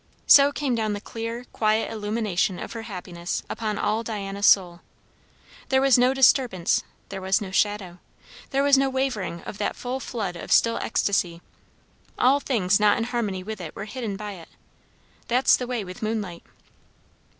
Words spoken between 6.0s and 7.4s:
disturbance; there was